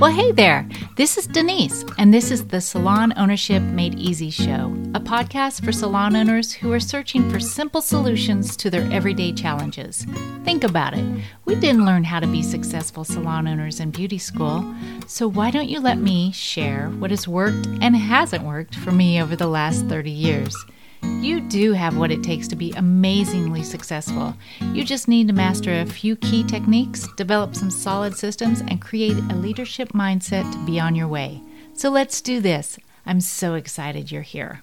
[0.00, 0.66] Well, hey there.
[0.96, 5.72] This is Danise, and this is the Salon Ownership Made Easy Show, a podcast for
[5.72, 10.06] salon owners who are searching for simple solutions to their everyday challenges.
[10.42, 11.04] Think about it.
[11.44, 14.74] We didn't learn how to be successful salon owners in beauty school,
[15.06, 19.20] so why don't you let me share what has worked and hasn't worked for me
[19.20, 20.56] over the last 30 years?
[21.02, 24.34] You do have what it takes to be amazingly successful.
[24.72, 29.16] You just need to master a few key techniques, develop some solid systems, and create
[29.16, 31.42] a leadership mindset to be on your way.
[31.74, 32.78] So let's do this.
[33.06, 34.62] I'm so excited you're here.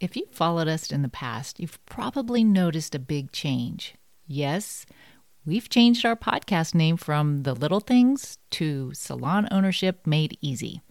[0.00, 3.94] If you've followed us in the past, you've probably noticed a big change.
[4.26, 4.86] Yes,
[5.46, 10.82] we've changed our podcast name from The Little Things to Salon Ownership Made Easy.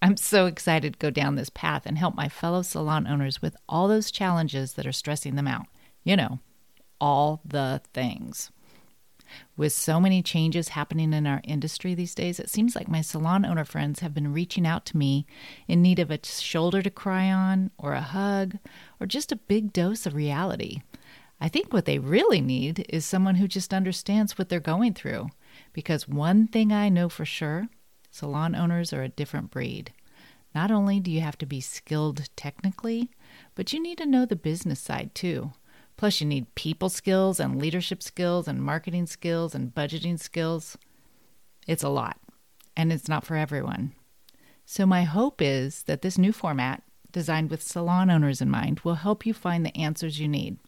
[0.00, 3.56] I'm so excited to go down this path and help my fellow salon owners with
[3.68, 5.66] all those challenges that are stressing them out.
[6.04, 6.38] You know,
[7.00, 8.50] all the things.
[9.56, 13.44] With so many changes happening in our industry these days, it seems like my salon
[13.44, 15.26] owner friends have been reaching out to me
[15.66, 18.56] in need of a shoulder to cry on, or a hug,
[19.00, 20.80] or just a big dose of reality.
[21.40, 25.28] I think what they really need is someone who just understands what they're going through.
[25.72, 27.68] Because one thing I know for sure
[28.18, 29.92] salon owners are a different breed.
[30.52, 33.10] Not only do you have to be skilled technically,
[33.54, 35.52] but you need to know the business side too.
[35.96, 40.76] Plus, you need people skills and leadership skills and marketing skills and budgeting skills.
[41.66, 42.18] It's a lot,
[42.76, 43.92] and it's not for everyone.
[44.64, 48.94] So, my hope is that this new format, designed with salon owners in mind, will
[48.94, 50.58] help you find the answers you need.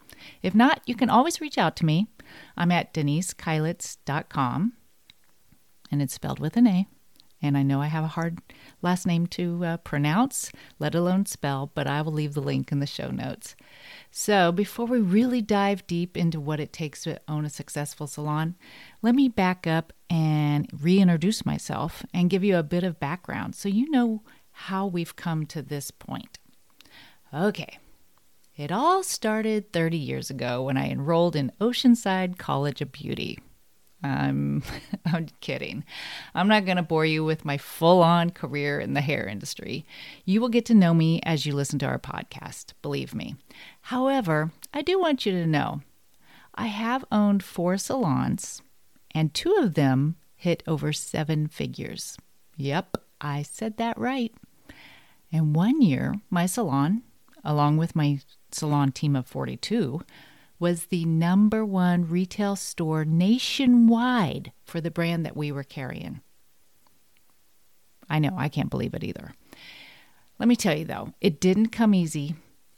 [0.43, 2.09] If not, you can always reach out to me.
[2.57, 4.73] I'm at danisekeilitz.com,
[5.91, 6.87] and it's spelled with an A.
[7.43, 8.41] And I know I have a hard
[8.83, 12.81] last name to uh, pronounce, let alone spell, but I will leave the link in
[12.81, 13.57] the show notes.
[14.11, 18.57] So, before we really dive deep into what it takes to own a successful salon,
[19.01, 23.69] let me back up and reintroduce myself and give you a bit of background so
[23.69, 26.39] you know how we've come to this point.
[27.33, 27.79] Okay.
[28.57, 33.39] It all started 30 years ago when I enrolled in Oceanside College of Beauty.
[34.03, 34.63] I'm
[35.07, 35.85] I'm kidding.
[36.35, 39.85] I'm not going to bore you with my full-on career in the hair industry.
[40.25, 43.37] You will get to know me as you listen to our podcast, believe me.
[43.83, 45.83] However, I do want you to know
[46.55, 48.63] I have owned 4 salons
[49.13, 52.17] and 2 of them hit over 7 figures.
[52.57, 54.33] Yep, I said that right.
[55.33, 57.03] And one year, my salon,
[57.45, 60.03] along with my salon team of 42,
[60.61, 66.21] was the number one retail store nationwide for the brand that we were carrying.
[68.09, 69.33] I know, I can't believe it either.
[70.39, 72.35] Let me tell you though, it didn't come easy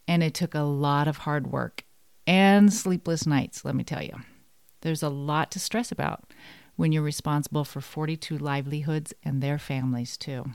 [0.07, 1.83] and it took a lot of hard work
[2.25, 4.15] and sleepless nights, let me tell you.
[4.81, 6.33] There's a lot to stress about
[6.75, 10.45] when you're responsible for 42 livelihoods and their families too.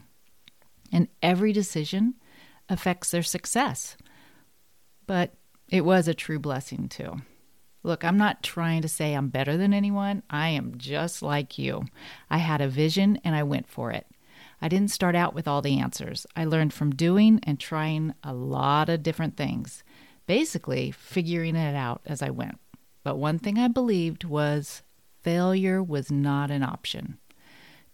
[0.93, 2.15] And every decision
[2.69, 3.97] affects their success.
[5.07, 5.35] But
[5.69, 7.23] it was a true blessing, too.
[7.83, 10.23] Look, I'm not trying to say I'm better than anyone.
[10.29, 11.85] I am just like you.
[12.29, 14.07] I had a vision and I went for it.
[14.61, 16.27] I didn't start out with all the answers.
[16.35, 19.85] I learned from doing and trying a lot of different things,
[20.27, 22.59] basically figuring it out as I went.
[23.05, 24.83] But one thing I believed was
[25.23, 27.19] failure was not an option.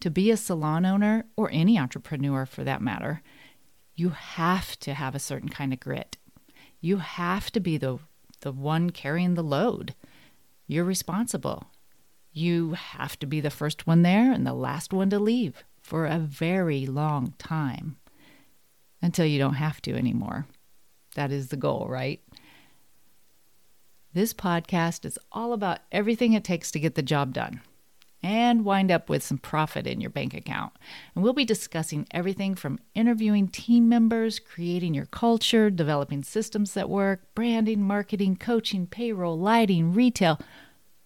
[0.01, 3.23] To be a salon owner, or any entrepreneur for that matter,
[3.95, 6.17] you have to have a certain kind of grit.
[6.84, 7.99] You have to be the,
[8.43, 9.95] the one carrying the load.
[10.67, 11.69] You're responsible.
[12.31, 16.05] You have to be the first one there and the last one to leave for
[16.05, 17.97] a very long time
[19.00, 20.44] until you don't have to anymore.
[21.15, 22.21] That is the goal, right?
[24.12, 27.62] This podcast is all about everything it takes to get the job done
[28.25, 30.73] and wind up with some profit in your bank account.
[31.15, 36.89] And we'll be discussing everything from interviewing team members, creating your culture, developing systems that
[36.89, 40.41] work, branding, marketing, coaching, payroll, lighting, retail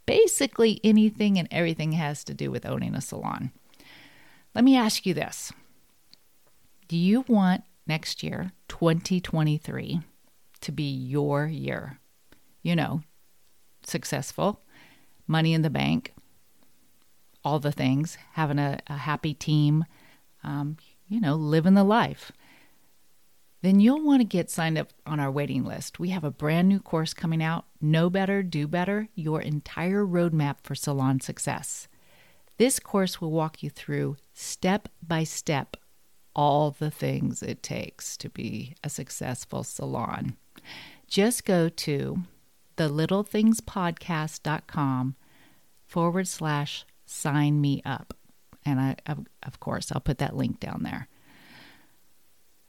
[0.07, 3.51] basically anything and everything has to do with owning a salon.
[4.55, 5.53] Let me ask you this
[6.87, 10.01] Do you want next year, 2023,
[10.61, 11.99] to be your year?
[12.63, 13.03] You know,
[13.83, 14.63] successful,
[15.27, 16.15] money in the bank,
[17.45, 19.85] all the things, having a, a happy team,
[20.43, 20.77] um,
[21.07, 22.33] you know, living the life,
[23.63, 25.99] then you'll want to get signed up on our waiting list.
[25.99, 30.57] We have a brand new course coming out Know Better, Do Better Your Entire Roadmap
[30.63, 31.89] for Salon Success.
[32.57, 35.77] This course will walk you through step by step
[36.35, 40.37] all the things it takes to be a successful salon.
[41.09, 42.23] Just go to
[42.77, 45.17] thelittlethingspodcast.com
[45.87, 48.15] forward slash sign me up.
[48.65, 48.97] And I,
[49.43, 51.09] of, course, I'll put that link down there.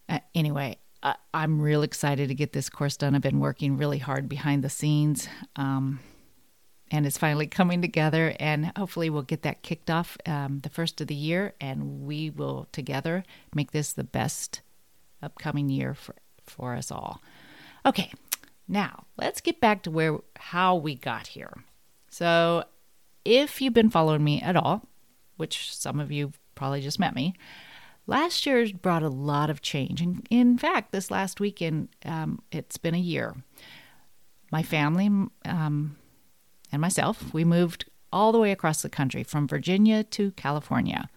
[0.08, 3.16] Uh, anyway, I, am real excited to get this course done.
[3.16, 5.28] I've been working really hard behind the scenes.
[5.56, 6.00] Um,
[6.92, 8.36] and it's finally coming together.
[8.40, 12.30] And hopefully, we'll get that kicked off um, the first of the year, and we
[12.30, 14.62] will together make this the best
[15.22, 16.16] upcoming year for,
[16.46, 17.22] for us all.
[17.86, 18.12] Okay,
[18.68, 21.54] now let's get back to where how we got here.
[22.10, 22.64] So,
[23.26, 24.88] if you've been following me at all,
[25.38, 27.34] which some of you probably just met me,
[28.08, 30.02] last year brought a lot of change.
[30.02, 33.36] And in fact, this last weekend, um, it's been a year.
[34.52, 35.08] My family
[35.46, 35.98] um,
[36.72, 41.10] and myself, we moved all the way across the country from Virginia to California.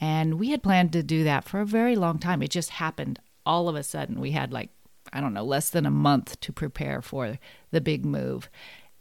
[0.00, 2.42] And we had planned to do that for a very long time.
[2.42, 4.20] It just happened all of a sudden.
[4.20, 4.70] We had like,
[5.12, 7.38] I don't know, less than a month to prepare for
[7.70, 8.50] the big move.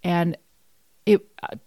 [0.03, 0.37] And
[1.05, 1.57] it uh,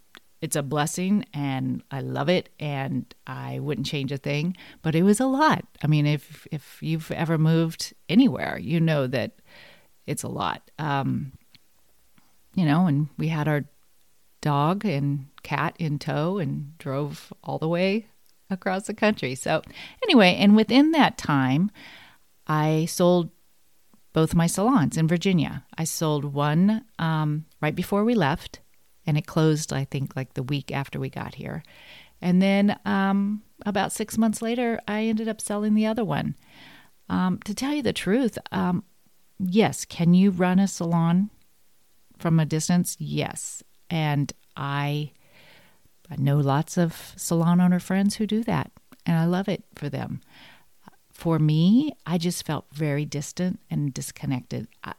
[0.40, 5.02] it's a blessing and I love it and I wouldn't change a thing, but it
[5.02, 5.64] was a lot.
[5.82, 9.32] I mean, if if you've ever moved anywhere, you know that
[10.06, 10.70] it's a lot.
[10.78, 11.32] Um,
[12.54, 13.64] you know, and we had our
[14.40, 18.06] dog and cat in tow and drove all the way
[18.48, 19.34] across the country.
[19.34, 19.62] So,
[20.02, 21.70] anyway, and within that time,
[22.46, 23.31] I sold
[24.12, 25.64] both my salons in Virginia.
[25.78, 28.60] I sold one um, right before we left,
[29.06, 31.62] and it closed, I think, like the week after we got here.
[32.20, 36.37] And then um, about six months later, I ended up selling the other one.
[37.08, 38.85] Um, to tell you the truth, um,
[39.38, 41.31] yes, can you run a salon
[42.19, 42.97] from a distance?
[42.99, 43.62] Yes.
[43.88, 45.12] And I,
[46.11, 48.70] I know lots of salon owner friends who do that,
[49.06, 50.20] and I love it for them.
[51.11, 54.69] For me, I just felt very distant and disconnected.
[54.85, 54.94] I,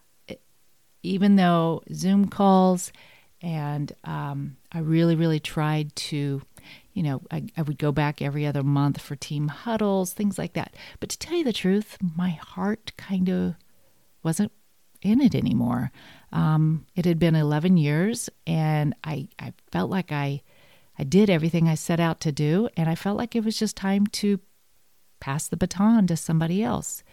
[1.04, 2.92] even though Zoom calls
[3.42, 6.42] and um, I really, really tried to,
[6.94, 10.54] you know, I, I, would go back every other month for team huddles, things like
[10.54, 10.76] that.
[11.00, 13.56] But to tell you the truth, my heart kind of
[14.24, 14.52] wasn't
[15.02, 15.92] in it anymore.
[16.32, 20.44] Um, it had been 11 years, and I, I felt like I,
[21.00, 23.76] I did everything I set out to do, and I felt like it was just
[23.76, 24.40] time to
[25.20, 27.04] pass the baton to somebody else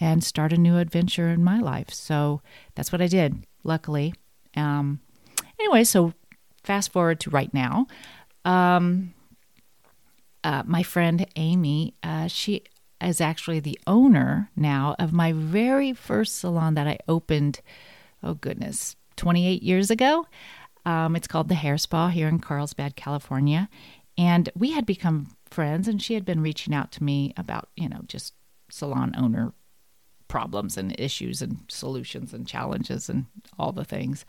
[0.00, 1.90] and start a new adventure in my life.
[1.90, 2.40] So
[2.74, 4.14] that's what I did, luckily.
[4.56, 5.00] Um,
[5.62, 6.12] anyway, so
[6.62, 7.86] fast forward to right now.
[8.44, 9.14] Um,
[10.44, 12.64] uh, my friend Amy, uh, she
[13.00, 17.60] is actually the owner now of my very first salon that I opened
[18.22, 20.26] oh goodness, 28 years ago.
[20.84, 23.68] Um, it's called the Hair Spa here in Carlsbad, California.
[24.18, 27.88] And we had become friends, and she had been reaching out to me about, you
[27.88, 28.34] know, just
[28.70, 29.52] salon owner
[30.28, 33.26] problems and issues and solutions and challenges and
[33.58, 34.24] all the things.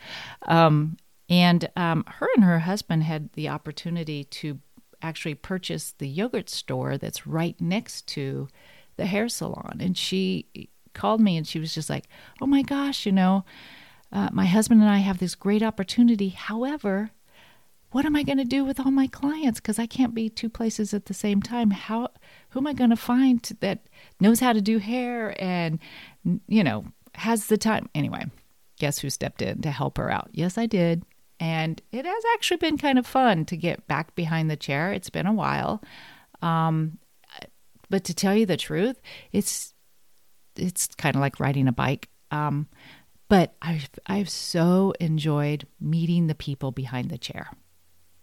[0.48, 0.98] Um,
[1.30, 4.60] and um, her and her husband had the opportunity to
[5.02, 8.48] actually purchase the yogurt store that's right next to
[8.96, 9.78] the hair salon.
[9.80, 12.06] And she called me and she was just like,
[12.42, 13.46] oh my gosh, you know,
[14.12, 16.30] uh, my husband and I have this great opportunity.
[16.30, 17.12] However,
[17.92, 19.60] what am I going to do with all my clients?
[19.60, 21.72] Because I can't be two places at the same time.
[21.72, 22.10] How
[22.50, 23.84] who am I going to find that
[24.20, 25.80] knows how to do hair and
[26.48, 26.86] you know
[27.16, 27.90] has the time?
[27.94, 28.26] Anyway,
[28.80, 30.30] guess who stepped in to help her out?
[30.32, 31.04] Yes, I did.
[31.44, 34.94] And it has actually been kind of fun to get back behind the chair.
[34.94, 35.84] It's been a while.
[36.42, 37.00] Um,
[37.90, 39.02] but to tell you the truth,
[39.34, 39.74] it's
[40.56, 42.08] it's kind of like riding a bike.
[42.32, 42.70] Um,
[43.28, 47.50] but I've, I've so enjoyed meeting the people behind the chair,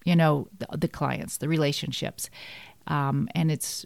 [0.07, 2.31] you know, the, the clients, the relationships.
[2.87, 3.85] Um, and it's,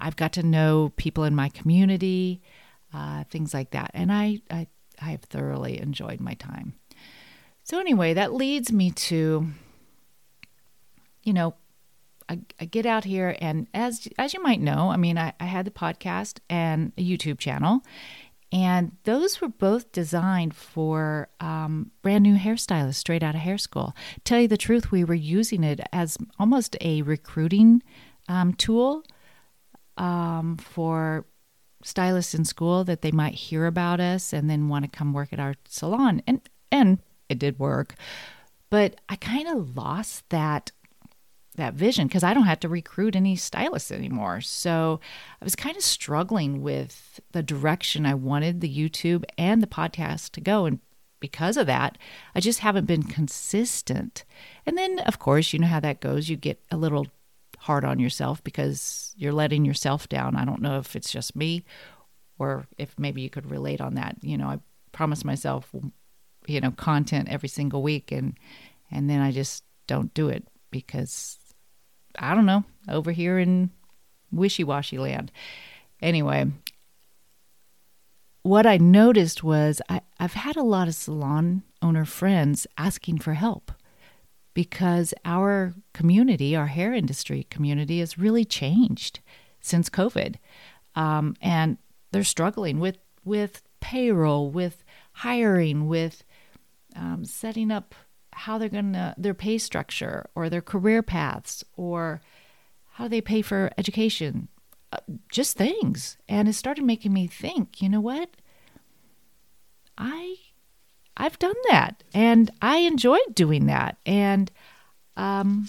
[0.00, 2.40] I've got to know people in my community,
[2.94, 3.90] uh, things like that.
[3.92, 4.66] And I, I,
[5.00, 6.74] I have thoroughly enjoyed my time.
[7.72, 9.46] So, anyway, that leads me to,
[11.22, 11.54] you know,
[12.28, 15.46] I, I, get out here and as as you might know, I mean, I, I
[15.46, 17.80] had the podcast and a YouTube channel,
[18.52, 23.96] and those were both designed for um, brand new hairstylists straight out of hair school.
[24.22, 27.82] Tell you the truth, we were using it as almost a recruiting
[28.28, 29.02] um, tool
[29.96, 31.24] um, for
[31.82, 35.32] stylists in school that they might hear about us and then want to come work
[35.32, 36.20] at our salon.
[36.26, 36.98] And and
[37.32, 37.96] it did work,
[38.70, 40.70] but I kind of lost that
[41.56, 44.40] that vision because I don't have to recruit any stylists anymore.
[44.40, 45.00] So
[45.40, 50.30] I was kind of struggling with the direction I wanted the YouTube and the podcast
[50.30, 50.64] to go.
[50.64, 50.80] And
[51.20, 51.98] because of that,
[52.34, 54.24] I just haven't been consistent.
[54.64, 56.28] And then, of course, you know how that goes.
[56.28, 57.06] You get a little
[57.58, 60.36] hard on yourself because you're letting yourself down.
[60.36, 61.64] I don't know if it's just me
[62.38, 64.16] or if maybe you could relate on that.
[64.22, 64.58] You know, I
[64.90, 65.72] promise myself,
[66.46, 68.38] you know, content every single week and
[68.90, 71.38] and then I just don't do it because
[72.18, 73.70] I don't know, over here in
[74.30, 75.32] wishy washy land.
[76.00, 76.46] Anyway,
[78.42, 83.34] what I noticed was I, I've had a lot of salon owner friends asking for
[83.34, 83.72] help
[84.54, 89.20] because our community, our hair industry community, has really changed
[89.60, 90.36] since COVID.
[90.94, 91.78] Um, and
[92.10, 94.84] they're struggling with, with payroll, with
[95.14, 96.24] hiring, with
[96.96, 97.94] um, setting up
[98.32, 102.20] how they're going to, their pay structure or their career paths or
[102.92, 104.48] how they pay for education,
[104.92, 104.98] uh,
[105.30, 106.16] just things.
[106.28, 108.30] And it started making me think, you know what?
[109.98, 110.36] I
[111.16, 113.98] I've done that and I enjoyed doing that.
[114.06, 114.50] And
[115.16, 115.68] um,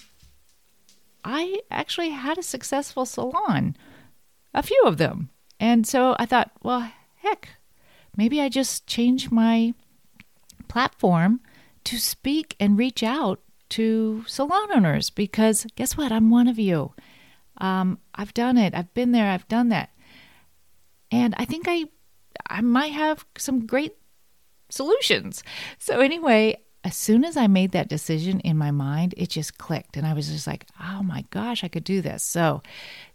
[1.23, 3.75] I actually had a successful salon,
[4.53, 5.29] a few of them.
[5.59, 7.49] And so I thought, well, heck,
[8.15, 9.73] maybe I just change my
[10.73, 11.39] platform
[11.83, 13.39] to speak and reach out
[13.69, 16.11] to salon owners because guess what?
[16.11, 16.93] I'm one of you.
[17.59, 18.73] Um, I've done it.
[18.73, 19.29] I've been there.
[19.29, 19.91] I've done that.
[21.11, 21.85] And I think I
[22.49, 23.93] I might have some great
[24.69, 25.43] solutions.
[25.77, 29.95] So, anyway, as soon as I made that decision in my mind, it just clicked.
[29.95, 32.23] And I was just like, oh my gosh, I could do this.
[32.23, 32.63] So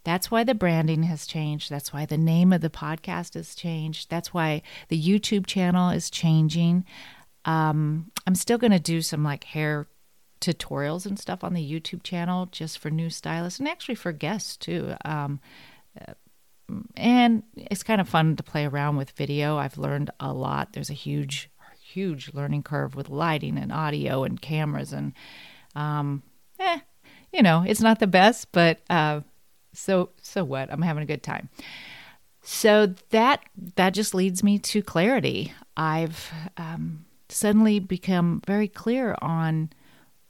[0.04, 1.68] that's why the branding has changed.
[1.70, 4.08] That's why the name of the podcast has changed.
[4.08, 6.86] That's why the YouTube channel is changing.
[7.48, 9.86] Um, I'm still going to do some like hair
[10.40, 14.56] tutorials and stuff on the YouTube channel just for new stylists and actually for guests
[14.56, 14.94] too.
[15.04, 15.40] Um,
[16.94, 19.56] and it's kind of fun to play around with video.
[19.56, 20.74] I've learned a lot.
[20.74, 21.50] There's a huge,
[21.80, 25.14] huge learning curve with lighting and audio and cameras, and
[25.74, 26.22] um,
[26.60, 26.80] eh,
[27.32, 29.22] you know, it's not the best, but uh,
[29.72, 30.70] so so what?
[30.70, 31.48] I'm having a good time.
[32.42, 33.40] So that
[33.76, 35.54] that just leads me to clarity.
[35.74, 39.70] I've um, suddenly become very clear on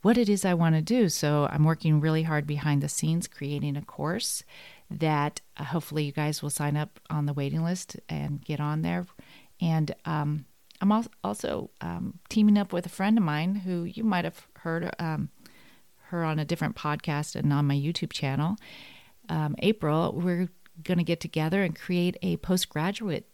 [0.01, 1.09] what it is I want to do.
[1.09, 4.43] So I'm working really hard behind the scenes, creating a course
[4.89, 8.81] that uh, hopefully you guys will sign up on the waiting list and get on
[8.81, 9.05] there.
[9.61, 10.45] And um,
[10.81, 14.93] I'm also um, teaming up with a friend of mine who you might have heard
[14.99, 15.29] um,
[16.03, 18.55] her on a different podcast and on my YouTube channel.
[19.27, 20.49] Um, April, we're
[20.83, 23.27] going to get together and create a postgraduate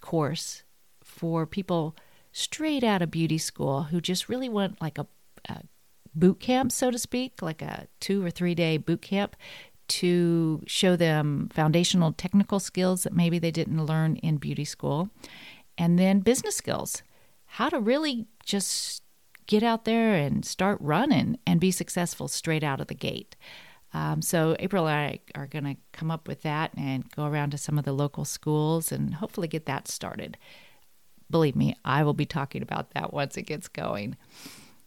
[0.00, 0.62] course
[1.04, 1.94] for people
[2.36, 5.06] straight out of beauty school who just really want like a,
[5.48, 5.62] a
[6.14, 9.34] boot camp, so to speak, like a two or three day boot camp
[9.88, 15.08] to show them foundational technical skills that maybe they didn't learn in beauty school,
[15.78, 17.02] and then business skills,
[17.46, 19.02] how to really just
[19.46, 23.34] get out there and start running and be successful straight out of the gate.
[23.94, 27.52] Um, so April and I are going to come up with that and go around
[27.52, 30.36] to some of the local schools and hopefully get that started.
[31.30, 34.16] Believe me, I will be talking about that once it gets going.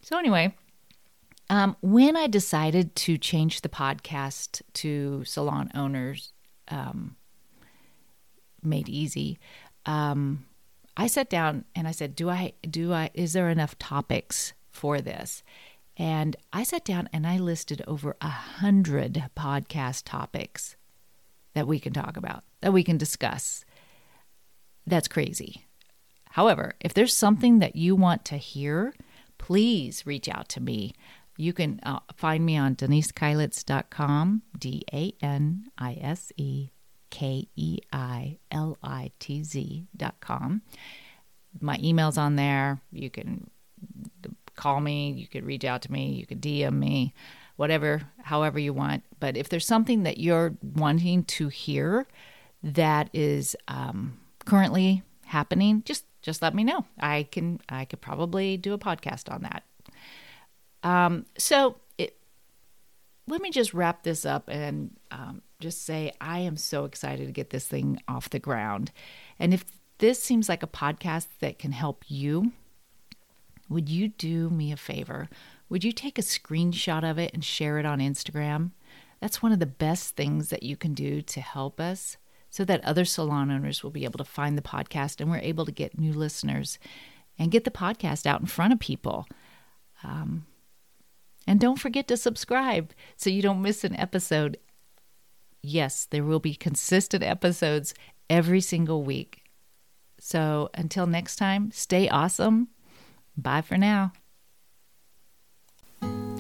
[0.02, 0.56] So anyway,
[1.50, 6.32] um, when I decided to change the podcast to Salon Owners
[6.70, 7.16] um,
[8.64, 9.40] Made Easy,
[9.86, 10.46] um,
[10.96, 12.54] I sat down and I said, "Do I?
[12.70, 13.10] Do I?
[13.14, 15.44] Is there enough topics for this?"
[15.98, 20.78] And I sat down and I listed over a hundred podcast topics
[21.54, 23.66] that we can talk about, that we can discuss.
[24.88, 25.66] That's crazy.
[26.30, 28.94] However, if there's something that you want to hear,
[29.38, 30.94] please reach out to me.
[31.38, 36.70] You can uh, find me on DaniseKeilitz.com, D A N I S E
[37.10, 40.62] K E I L I T Z.com.
[41.60, 42.82] My email's on there.
[42.92, 43.50] You can
[44.56, 47.14] call me, you could reach out to me, you could DM me,
[47.56, 49.04] whatever, however you want.
[49.20, 52.06] But if there's something that you're wanting to hear
[52.62, 56.86] that is um, currently happening, just just let me know.
[57.00, 59.64] I can I could probably do a podcast on that.
[60.84, 62.18] Um, so it,
[63.28, 67.34] let me just wrap this up and um, just say I am so excited to
[67.34, 68.92] get this thing off the ground.
[69.38, 69.66] And if
[69.98, 72.54] this seems like a podcast that can help you,
[73.68, 75.30] would you do me a favor?
[75.70, 78.72] Would you take a screenshot of it and share it on Instagram?
[79.20, 82.18] That's one of the best things that you can do to help us
[82.50, 85.66] so that other salon owners will be able to find the podcast and we're able
[85.66, 86.80] to get new listeners
[87.38, 89.28] and get the podcast out in front of people.
[90.04, 90.46] Um,
[91.48, 94.58] and don't forget to subscribe so you don't miss an episode.
[95.62, 97.94] Yes, there will be consistent episodes
[98.30, 99.44] every single week.
[100.20, 102.70] So until next time, stay awesome.
[103.38, 104.12] Bye for now.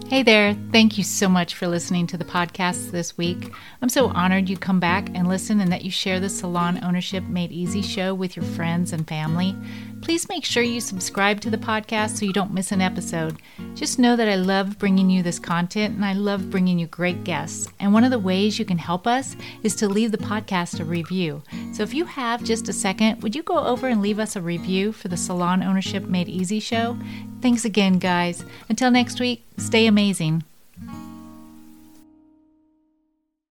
[0.09, 0.55] Hey there.
[0.71, 3.53] Thank you so much for listening to the podcast this week.
[3.79, 7.25] I'm so honored you come back and listen and that you share the Salon Ownership
[7.25, 9.55] Made Easy show with your friends and family.
[10.01, 13.37] Please make sure you subscribe to the podcast so you don't miss an episode.
[13.75, 17.23] Just know that I love bringing you this content and I love bringing you great
[17.23, 17.67] guests.
[17.79, 20.85] And one of the ways you can help us is to leave the podcast a
[20.85, 21.43] review.
[21.73, 24.41] So if you have just a second, would you go over and leave us a
[24.41, 26.97] review for the Salon Ownership Made Easy show?
[27.41, 28.43] Thanks again, guys.
[28.69, 30.43] Until next week, stay amazing.